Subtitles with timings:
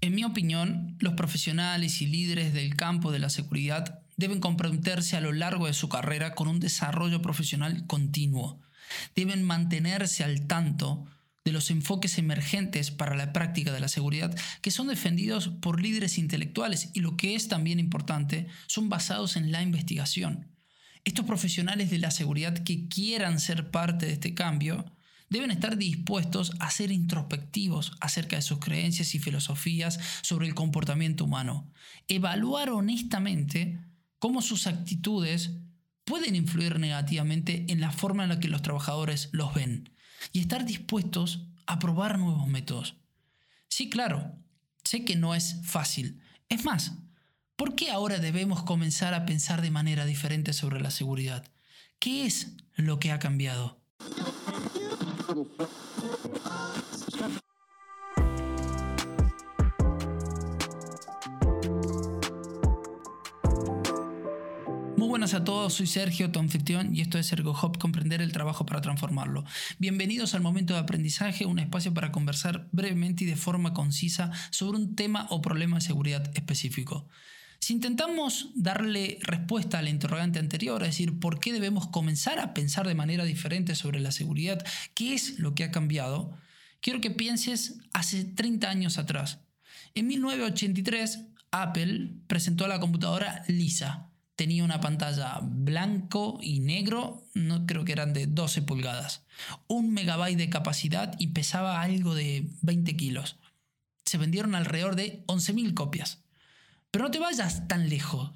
[0.00, 5.20] En mi opinión, los profesionales y líderes del campo de la seguridad deben comprometerse a
[5.20, 8.60] lo largo de su carrera con un desarrollo profesional continuo.
[9.16, 11.04] Deben mantenerse al tanto
[11.44, 16.18] de los enfoques emergentes para la práctica de la seguridad que son defendidos por líderes
[16.18, 20.46] intelectuales y lo que es también importante, son basados en la investigación.
[21.04, 24.84] Estos profesionales de la seguridad que quieran ser parte de este cambio
[25.30, 31.24] deben estar dispuestos a ser introspectivos acerca de sus creencias y filosofías sobre el comportamiento
[31.24, 31.70] humano,
[32.08, 33.80] evaluar honestamente
[34.18, 35.52] cómo sus actitudes
[36.04, 39.90] pueden influir negativamente en la forma en la que los trabajadores los ven
[40.32, 42.96] y estar dispuestos a probar nuevos métodos.
[43.68, 44.34] Sí, claro,
[44.84, 46.20] sé que no es fácil.
[46.48, 46.92] Es más,
[47.56, 51.44] ¿por qué ahora debemos comenzar a pensar de manera diferente sobre la seguridad?
[51.98, 53.78] ¿Qué es lo que ha cambiado?
[65.18, 68.80] Buenas a todos, soy Sergio, tu anfitrión, y esto es ErgoHop, comprender el trabajo para
[68.80, 69.44] transformarlo.
[69.80, 74.78] Bienvenidos al momento de aprendizaje, un espacio para conversar brevemente y de forma concisa sobre
[74.78, 77.08] un tema o problema de seguridad específico.
[77.60, 82.86] Si intentamos darle respuesta al interrogante anterior, es decir, ¿por qué debemos comenzar a pensar
[82.86, 84.64] de manera diferente sobre la seguridad?
[84.94, 86.36] ¿Qué es lo que ha cambiado?
[86.80, 89.40] Quiero que pienses hace 30 años atrás.
[89.94, 97.84] En 1983, Apple presentó la computadora Lisa, tenía una pantalla blanco y negro, no creo
[97.84, 99.24] que eran de 12 pulgadas,
[99.66, 103.36] un megabyte de capacidad y pesaba algo de 20 kilos.
[104.04, 106.22] Se vendieron alrededor de 11.000 copias.
[106.90, 108.32] Pero no te vayas tan lejos.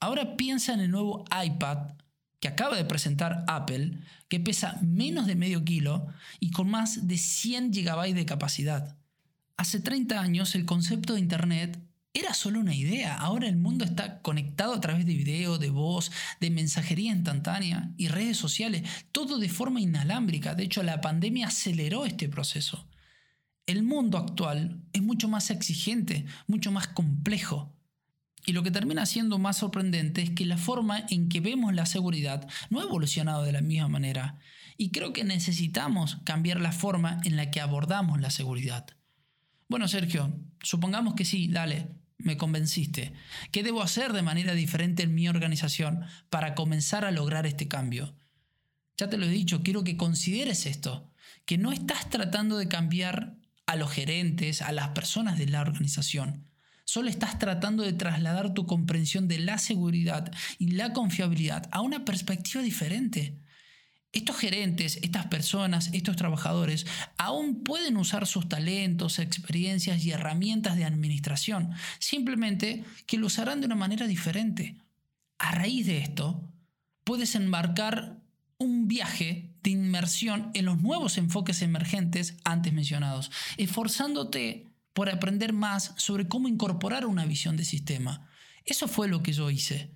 [0.00, 1.92] Ahora piensa en el nuevo iPad
[2.40, 6.08] que acaba de presentar Apple, que pesa menos de medio kilo
[6.40, 8.96] y con más de 100 GB de capacidad.
[9.56, 11.78] Hace 30 años el concepto de Internet
[12.14, 13.14] era solo una idea.
[13.14, 18.08] Ahora el mundo está conectado a través de video, de voz, de mensajería instantánea y
[18.08, 18.82] redes sociales,
[19.12, 20.56] todo de forma inalámbrica.
[20.56, 22.88] De hecho, la pandemia aceleró este proceso.
[23.66, 27.72] El mundo actual es mucho más exigente, mucho más complejo.
[28.44, 31.86] Y lo que termina siendo más sorprendente es que la forma en que vemos la
[31.86, 34.38] seguridad no ha evolucionado de la misma manera.
[34.76, 38.86] Y creo que necesitamos cambiar la forma en la que abordamos la seguridad.
[39.68, 41.88] Bueno, Sergio, supongamos que sí, dale,
[42.18, 43.12] me convenciste.
[43.52, 48.16] ¿Qué debo hacer de manera diferente en mi organización para comenzar a lograr este cambio?
[48.96, 51.10] Ya te lo he dicho, quiero que consideres esto,
[51.46, 53.36] que no estás tratando de cambiar
[53.66, 56.51] a los gerentes, a las personas de la organización.
[56.92, 62.04] Solo estás tratando de trasladar tu comprensión de la seguridad y la confiabilidad a una
[62.04, 63.38] perspectiva diferente.
[64.12, 66.84] Estos gerentes, estas personas, estos trabajadores
[67.16, 73.66] aún pueden usar sus talentos, experiencias y herramientas de administración, simplemente que lo usarán de
[73.68, 74.76] una manera diferente.
[75.38, 76.46] A raíz de esto,
[77.04, 78.20] puedes embarcar
[78.58, 85.94] un viaje de inmersión en los nuevos enfoques emergentes antes mencionados, esforzándote por aprender más
[85.96, 88.28] sobre cómo incorporar una visión de sistema.
[88.64, 89.90] Eso fue lo que yo hice.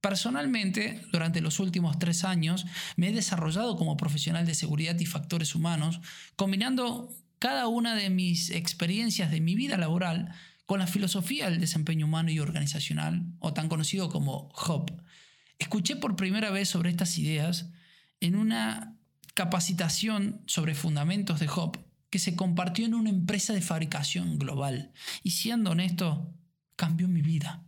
[0.00, 5.54] Personalmente, durante los últimos tres años, me he desarrollado como profesional de seguridad y factores
[5.54, 6.00] humanos,
[6.36, 10.34] combinando cada una de mis experiencias de mi vida laboral
[10.66, 14.90] con la filosofía del desempeño humano y organizacional, o tan conocido como HOP.
[15.58, 17.70] Escuché por primera vez sobre estas ideas
[18.20, 18.96] en una
[19.34, 21.76] capacitación sobre fundamentos de HOP
[22.12, 24.92] que se compartió en una empresa de fabricación global.
[25.22, 26.30] Y siendo honesto,
[26.76, 27.64] cambió mi vida.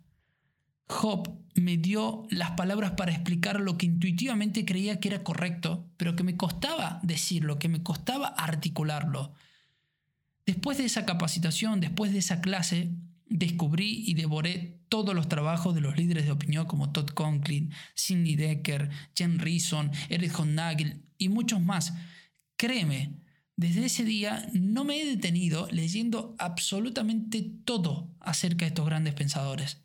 [0.86, 6.14] Job me dio las palabras para explicar lo que intuitivamente creía que era correcto, pero
[6.14, 9.32] que me costaba decirlo, que me costaba articularlo.
[10.44, 12.90] Después de esa capacitación, después de esa clase,
[13.24, 18.36] descubrí y devoré todos los trabajos de los líderes de opinión como Todd Conklin, Sidney
[18.36, 21.94] Decker, Jen Reason, Eric Nagel y muchos más.
[22.58, 23.23] Créeme,
[23.56, 29.80] desde ese día no me he detenido leyendo absolutamente todo acerca de estos grandes pensadores.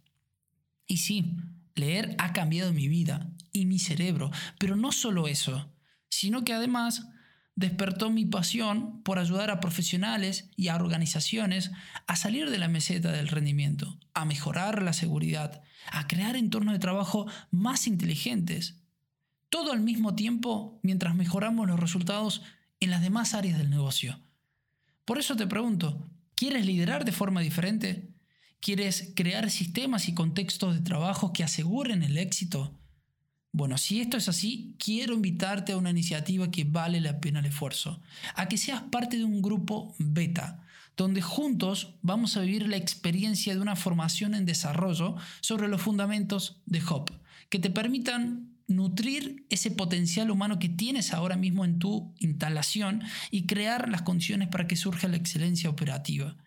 [0.87, 1.35] Y sí,
[1.75, 5.71] leer ha cambiado mi vida y mi cerebro, pero no solo eso,
[6.09, 7.07] sino que además
[7.55, 11.71] despertó mi pasión por ayudar a profesionales y a organizaciones
[12.07, 15.61] a salir de la meseta del rendimiento, a mejorar la seguridad,
[15.91, 18.75] a crear entornos de trabajo más inteligentes.
[19.49, 22.41] Todo al mismo tiempo mientras mejoramos los resultados
[22.79, 24.19] en las demás áreas del negocio.
[25.05, 28.09] Por eso te pregunto, ¿quieres liderar de forma diferente?
[28.59, 32.79] ¿Quieres crear sistemas y contextos de trabajo que aseguren el éxito?
[33.51, 37.47] Bueno, si esto es así, quiero invitarte a una iniciativa que vale la pena el
[37.47, 37.99] esfuerzo,
[38.35, 40.63] a que seas parte de un grupo beta,
[40.95, 46.61] donde juntos vamos a vivir la experiencia de una formación en desarrollo sobre los fundamentos
[46.65, 47.11] de Hop,
[47.49, 53.01] que te permitan nutrir ese potencial humano que tienes ahora mismo en tu instalación
[53.31, 56.37] y crear las condiciones para que surja la excelencia operativa.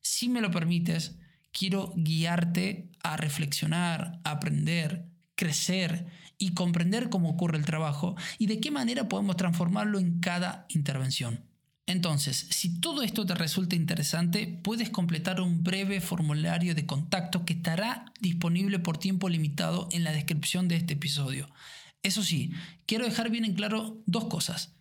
[0.00, 1.16] Si me lo permites,
[1.52, 6.06] quiero guiarte a reflexionar, aprender, crecer
[6.38, 11.53] y comprender cómo ocurre el trabajo y de qué manera podemos transformarlo en cada intervención.
[11.86, 17.54] Entonces, si todo esto te resulta interesante, puedes completar un breve formulario de contacto que
[17.54, 21.50] estará disponible por tiempo limitado en la descripción de este episodio.
[22.02, 22.52] Eso sí,
[22.86, 24.74] quiero dejar bien en claro dos cosas.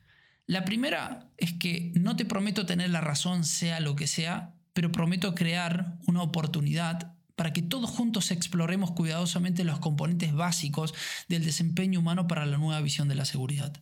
[0.46, 4.92] La primera es que no te prometo tener la razón sea lo que sea, pero
[4.92, 10.94] prometo crear una oportunidad para que todos juntos exploremos cuidadosamente los componentes básicos
[11.28, 13.74] del desempeño humano para la nueva visión de la seguridad.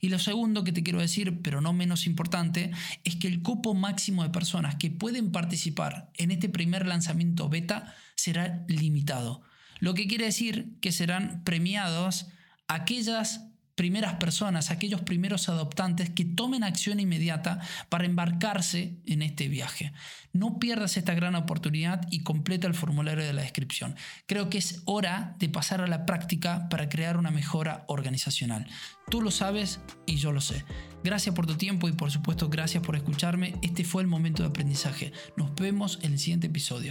[0.00, 2.70] Y lo segundo que te quiero decir, pero no menos importante,
[3.04, 7.94] es que el cupo máximo de personas que pueden participar en este primer lanzamiento beta
[8.14, 9.42] será limitado.
[9.78, 12.26] Lo que quiere decir que serán premiados
[12.68, 13.46] aquellas
[13.76, 19.92] primeras personas, aquellos primeros adoptantes que tomen acción inmediata para embarcarse en este viaje.
[20.32, 23.94] No pierdas esta gran oportunidad y completa el formulario de la descripción.
[24.26, 28.66] Creo que es hora de pasar a la práctica para crear una mejora organizacional.
[29.10, 30.64] Tú lo sabes y yo lo sé.
[31.04, 33.54] Gracias por tu tiempo y por supuesto gracias por escucharme.
[33.62, 35.12] Este fue el momento de aprendizaje.
[35.36, 36.84] Nos vemos en el siguiente episodio.